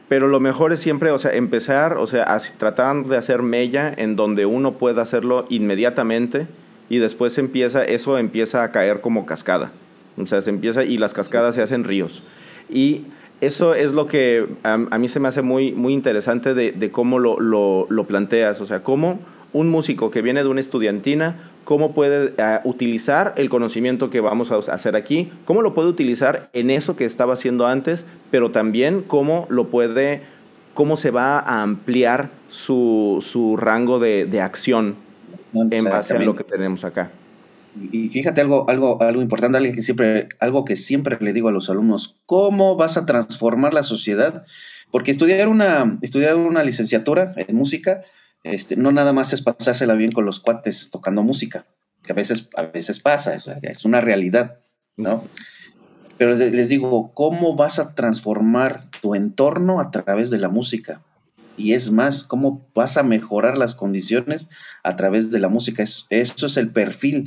[0.07, 4.15] Pero lo mejor es siempre, o sea, empezar, o sea, tratando de hacer mella en
[4.15, 6.47] donde uno pueda hacerlo inmediatamente
[6.89, 9.71] y después empieza, eso empieza a caer como cascada.
[10.17, 12.23] O sea, se empieza y las cascadas se hacen ríos.
[12.69, 13.03] Y
[13.39, 17.19] eso es lo que a, mí se me hace muy, muy interesante de, de cómo
[17.19, 18.61] lo, lo, lo, planteas.
[18.61, 19.19] O sea, cómo
[19.53, 21.35] un músico que viene de una estudiantina
[21.67, 26.49] cómo puede eh, utilizar el conocimiento que vamos a hacer aquí, cómo lo puede utilizar
[26.53, 30.21] en eso que estaba haciendo antes, pero también cómo lo puede,
[30.73, 34.95] cómo se va a ampliar su, su rango de, de acción
[35.61, 37.11] en base a lo que tenemos acá.
[37.91, 41.51] Y fíjate algo, algo, algo importante, algo que, siempre, algo que siempre le digo a
[41.51, 44.45] los alumnos, ¿cómo vas a transformar la sociedad?
[44.89, 48.01] Porque estudiar una, estudiar una licenciatura en música
[48.51, 51.65] este, no nada más es pasársela bien con los cuates tocando música,
[52.03, 54.59] que a veces, a veces pasa, es, una realidad,
[54.95, 55.23] ¿no?
[56.17, 61.01] Pero les digo, ¿cómo vas a transformar tu entorno a través de la música?
[61.57, 64.47] Y es más, ¿cómo vas a mejorar las condiciones
[64.83, 65.83] a través de la música?
[65.83, 67.23] eso es el perfil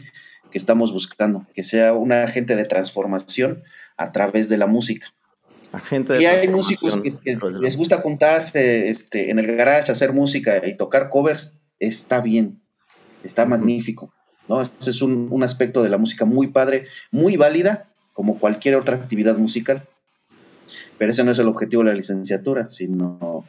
[0.51, 3.63] que estamos buscando, que sea un agente de transformación
[3.97, 5.13] a través de la música
[6.19, 11.09] y hay músicos que, les gusta juntarse este, en el garage, hacer música y tocar
[11.09, 11.55] covers.
[11.79, 12.61] Está bien,
[13.23, 14.13] está magnífico.
[14.49, 14.61] ¿no?
[14.63, 19.37] Ese es un, aspecto de la música muy padre, muy válida, como cualquier otra actividad
[19.37, 19.87] musical.
[20.99, 23.45] Pero ese no es el objetivo de la licenciatura, sino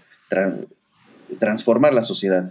[1.39, 2.49] transformar la sociedad,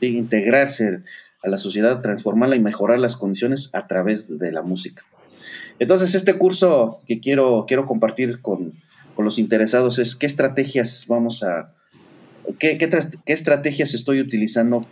[0.00, 1.00] integrarse
[1.42, 5.04] a la sociedad, transformarla y mejorar las condiciones a través de la música.
[5.78, 8.72] Entonces, este curso que quiero, quiero compartir con,
[9.14, 11.74] con los interesados es qué estrategias vamos a,
[12.58, 12.88] qué, qué,
[13.26, 14.86] estrategias estoy utilizando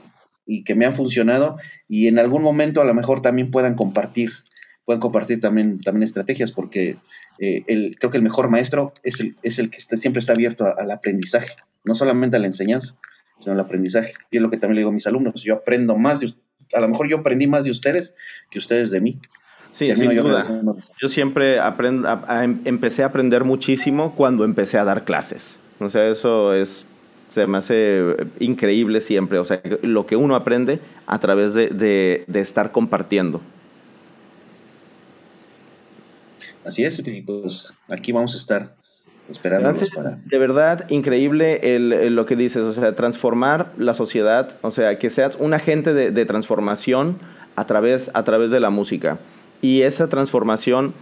[0.47, 4.33] y que me han funcionado y en algún momento a lo mejor también puedan compartir,
[4.85, 6.97] puedan compartir también, también estrategias porque
[7.39, 10.67] eh, el, creo que el mejor maestro es el, es el que siempre está abierto
[10.77, 12.99] al aprendizaje, no solamente a la enseñanza,
[13.41, 14.15] sino al aprendizaje.
[14.31, 16.33] Y es lo que también le digo a mis alumnos, yo aprendo más de
[16.73, 18.15] a lo mejor yo aprendí más de ustedes
[18.51, 19.19] que ustedes de mí.
[19.73, 20.43] Sí, sin duda.
[21.01, 25.61] Yo siempre em, empecé a aprender muchísimo cuando empecé a dar clases.
[25.79, 26.87] O sea, eso es,
[27.29, 29.39] se me hace increíble siempre.
[29.39, 31.69] O sea, lo que uno aprende a través de,
[32.27, 33.41] de, estar compartiendo.
[36.65, 38.75] Así es, pues aquí vamos a estar
[39.31, 40.19] esperando para...
[40.25, 45.11] De verdad, increíble el, lo que dices, o sea, transformar la sociedad, o sea, que
[45.11, 47.17] seas un agente de, de transformación
[47.57, 49.19] a través, a través de la música.
[49.63, 50.95] Y esa transformación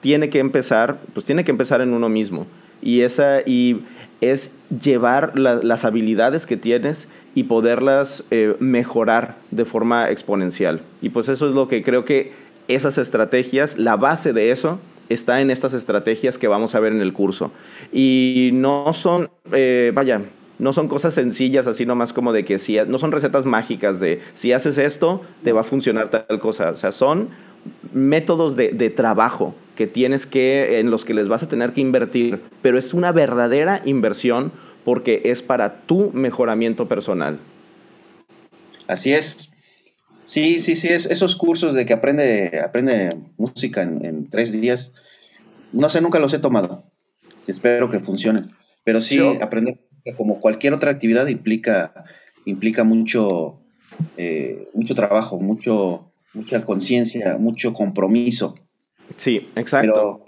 [0.00, 2.46] tiene que empezar, pues tiene que empezar en uno mismo.
[2.82, 3.82] Y, esa, y
[4.20, 4.50] es
[4.82, 10.80] llevar las habilidades que tienes y poderlas eh, mejorar de forma exponencial.
[11.00, 12.32] Y pues eso es lo que creo que
[12.68, 14.78] esas estrategias, la base de eso
[15.12, 17.52] está en estas estrategias que vamos a ver en el curso.
[17.92, 20.22] Y no son, eh, vaya,
[20.58, 24.20] no son cosas sencillas así nomás como de que si, no son recetas mágicas de
[24.34, 26.70] si haces esto, te va a funcionar tal cosa.
[26.70, 27.28] O sea, son
[27.92, 32.40] métodos de, trabajo que tienes que, en los que les vas a tener que invertir,
[32.60, 34.52] pero es una verdadera inversión
[34.84, 37.38] porque es para tu mejoramiento personal.
[38.86, 39.52] Así es.
[40.24, 44.92] Sí, sí, sí, es esos cursos de que aprende, aprende música en, tres días,
[45.72, 46.84] no sé, nunca los he tomado.
[47.46, 48.50] Espero que funcionen.
[48.84, 49.80] Pero sí, aprender
[50.16, 52.04] como cualquier otra actividad implica,
[52.44, 53.60] implica mucho,
[54.16, 58.54] eh, mucho trabajo, mucho, mucha conciencia, mucho compromiso.
[59.16, 60.24] Sí, exacto.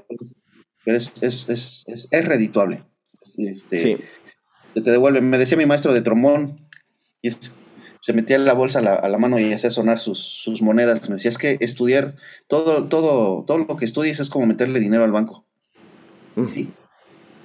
[0.85, 2.85] Pero, es, es, es, es, redituable.
[3.39, 3.99] Este, sí.
[4.75, 5.21] Te devuelve.
[5.21, 6.69] Me decía mi maestro de trombón,
[7.23, 7.31] y
[8.05, 11.09] se metía la bolsa a la, mano y hacía sonar sus, sus, monedas.
[11.09, 12.17] Me decía, es que estudiar,
[12.49, 15.47] todo, todo, todo lo que estudies es como meterle dinero al banco.
[16.51, 16.69] Sí.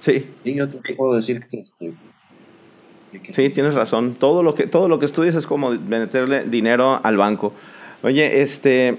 [0.00, 0.26] Sí.
[0.44, 1.94] Y yo te puedo decir que, este,
[3.32, 4.16] sí, tienes razón.
[4.16, 7.54] Todo lo, que, todo lo que estudies es como meterle dinero al banco.
[8.02, 8.98] Oye, este.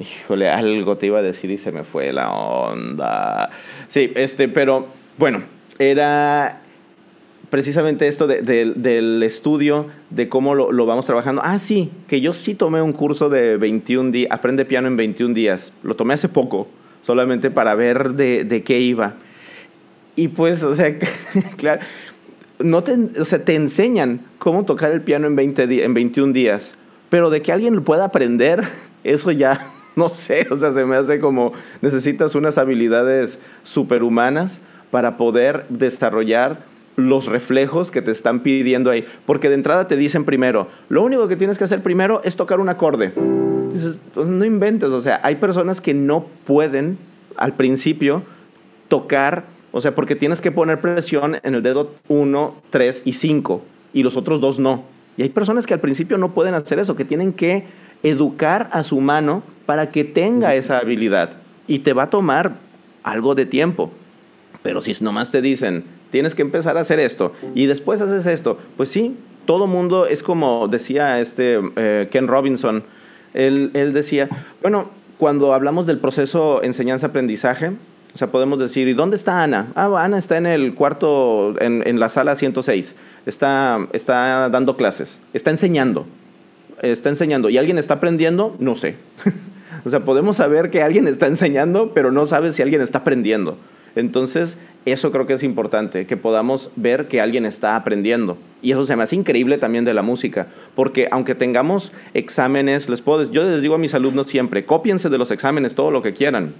[0.00, 3.50] Híjole, algo te iba a decir y se me fue la onda.
[3.88, 4.86] Sí, este, pero
[5.18, 5.42] bueno,
[5.78, 6.61] era
[7.52, 11.42] precisamente esto del estudio, de cómo lo, vamos trabajando.
[11.44, 15.34] Ah, sí, que yo sí tomé un curso de 21 días, aprende piano en 21
[15.34, 15.70] días.
[15.82, 16.66] Lo tomé hace poco,
[17.02, 19.12] solamente para ver de, de qué iba.
[20.16, 20.98] Y pues, o sea,
[21.58, 21.82] claro,
[22.58, 26.74] no te, o sea, te enseñan cómo tocar el piano en, 20 en 21 días
[27.12, 28.62] pero de que alguien lo pueda aprender,
[29.04, 34.58] eso ya, no sé, o sea, se me hace como necesitas unas habilidades superhumanas
[34.90, 39.04] para poder desarrollar los reflejos que te están pidiendo ahí.
[39.26, 42.60] Porque de entrada te dicen primero, lo único que tienes que hacer primero es tocar
[42.60, 43.12] un acorde.
[43.72, 46.98] Dices, pues, no inventes, o sea, hay personas que no pueden
[47.36, 48.22] al principio
[48.88, 53.62] tocar, o sea, porque tienes que poner presión en el dedo 1, 3 y 5
[53.94, 54.84] y los otros dos no.
[55.16, 57.64] Y hay personas que al principio no pueden hacer eso, que tienen que
[58.02, 61.30] educar a su mano para que tenga esa habilidad.
[61.66, 62.52] Y te va a tomar
[63.02, 63.90] algo de tiempo.
[64.62, 68.58] Pero si nomás te dicen, tienes que empezar a hacer esto y después haces esto,
[68.76, 72.84] pues sí, todo mundo es como decía este eh, Ken Robinson,
[73.34, 74.28] él, decía,
[74.60, 77.72] bueno, cuando hablamos del proceso enseñanza-aprendizaje,
[78.14, 79.72] o sea, podemos decir, ¿y dónde está Ana?
[79.74, 82.94] Ah, Ana está en el cuarto, en, la sala 106
[83.24, 86.04] está, está dando clases, está enseñando,
[86.82, 88.96] está enseñando y alguien está aprendiendo, no sé.
[89.86, 93.56] o sea, podemos saber que alguien está enseñando, pero no sabes si alguien está aprendiendo.
[93.96, 98.36] Entonces, eso creo que es importante, que podamos ver que alguien está aprendiendo.
[98.62, 103.00] Y eso se me hace increíble también de la música, porque aunque tengamos exámenes, les
[103.00, 106.14] puedo, yo les digo a mis alumnos siempre, cópiense de los exámenes todo lo que
[106.14, 106.54] quieran.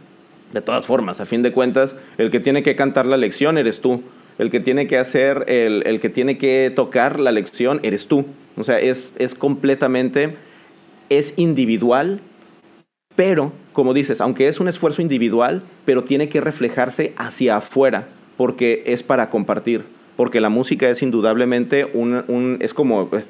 [0.53, 3.81] De todas formas, a fin de cuentas, el que tiene que cantar la lección eres
[3.81, 4.03] tú
[4.39, 8.27] el que tiene que hacer, el, que tiene que tocar la lección, eres tú.
[8.57, 10.37] O sea, es, es completamente,
[11.09, 12.21] es individual,
[13.17, 18.83] pero, como dices, aunque es un esfuerzo individual, pero tiene que reflejarse hacia afuera, porque
[18.87, 19.85] es para compartir,
[20.17, 23.27] porque la música es indudablemente un, es como, pues,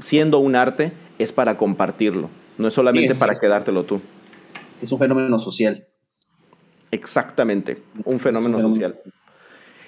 [0.00, 4.00] siendo un arte, es para compartirlo, no es solamente para quedártelo tú.
[4.82, 5.86] Es un fenómeno social.
[6.90, 9.00] Exactamente, un fenómeno, un fenómeno social.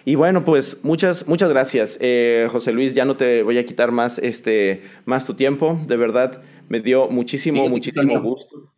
[0.07, 2.93] Y bueno, pues muchas, muchas gracias, eh, José Luis.
[2.93, 5.81] Ya no te voy a quitar más, este, más tu tiempo.
[5.87, 8.74] De verdad, me dio muchísimo, muchísimo gusto.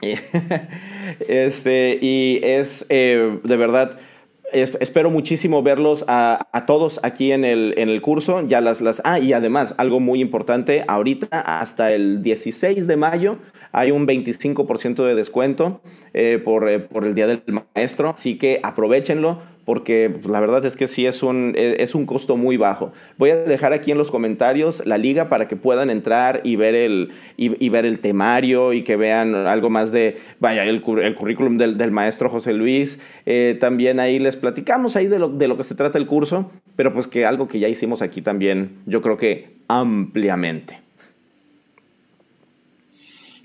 [1.28, 3.98] este, y es eh, de verdad.
[4.52, 8.46] espero muchísimo verlos a, a, todos aquí en el, en el curso.
[8.46, 9.00] Ya las, las.
[9.04, 13.38] Ah, y además, algo muy importante, ahorita hasta el 16 de mayo
[13.76, 15.82] hay un 25% de descuento
[16.14, 20.76] eh, por, eh, por el Día del Maestro, así que aprovechenlo porque la verdad es
[20.76, 22.92] que sí es un, e, es un costo muy bajo.
[23.18, 26.74] Voy a dejar aquí en los comentarios la liga para que puedan entrar y ver
[26.74, 31.58] el, y, ver el temario y que vean algo más de, vaya, el, el currículum
[31.58, 32.98] del, del, maestro José Luis.
[33.26, 36.50] Eh, también ahí les platicamos ahí de lo, de lo que se trata el curso,
[36.76, 40.85] pero pues que algo que ya hicimos aquí también, yo creo que ampliamente.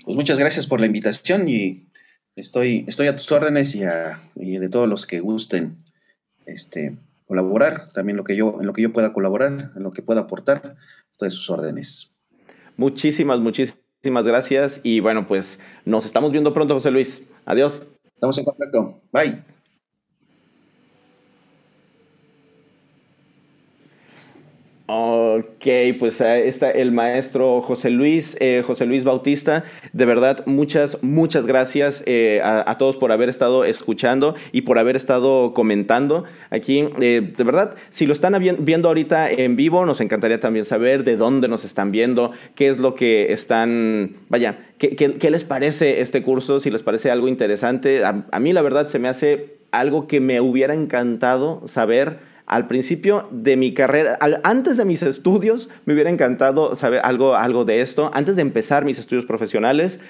[0.04, 1.86] Pues muchas gracias por la invitación y
[2.36, 5.76] estoy, estoy a tus órdenes y, a, y de todos los que gusten
[6.46, 6.96] este,
[7.26, 10.22] colaborar, también lo que yo, en lo que yo pueda colaborar, en lo que pueda
[10.22, 10.76] aportar,
[11.16, 12.12] todas sus órdenes.
[12.76, 17.26] Muchísimas, muchísimas gracias y bueno, pues nos estamos viendo pronto, José Luis.
[17.44, 17.86] Adiós.
[18.14, 19.02] Estamos en contacto.
[19.12, 19.61] Bye.
[24.94, 25.64] Ok,
[25.98, 29.64] pues ahí está el maestro José Luis, eh, José Luis Bautista.
[29.94, 34.96] De verdad, muchas, muchas gracias eh, a, todos por haber estado escuchando y por haber
[34.96, 36.90] estado comentando aquí.
[37.00, 41.16] Eh, de verdad, si lo están viendo ahorita en vivo, nos encantaría también saber de
[41.16, 46.60] dónde nos están viendo, qué es lo que están, vaya, qué, les parece este curso,
[46.60, 48.02] si les parece algo interesante.
[48.04, 53.28] a mí la verdad se me hace algo que me hubiera encantado saber al principio
[53.30, 58.10] de mi carrera, antes de mis estudios, me hubiera encantado saber algo, algo de esto,
[58.12, 60.00] antes de empezar mis estudios profesionales,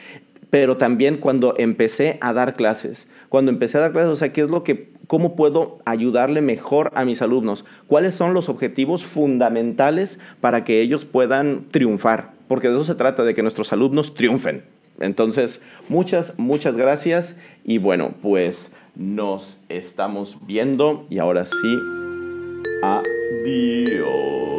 [0.51, 3.07] pero también cuando empecé a dar clases.
[3.29, 6.91] Cuando empecé a dar clases, o sea, ¿qué es lo que, cómo puedo ayudarle mejor
[6.97, 7.65] a mis alumnos?
[7.87, 12.33] ¿Cuáles son los objetivos fundamentales para que ellos puedan triunfar?
[12.49, 14.65] Porque de eso se trata, de que nuestros alumnos triunfen.
[14.99, 22.02] Entonces, muchas, muchas gracias y bueno, pues nos estamos viendo y ahora sí
[22.83, 24.53] Adiós.